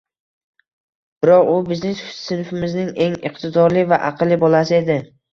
[1.25, 4.97] Biroq, u bizning sinfimizning eng iqtidorli va aqlli bolasi edi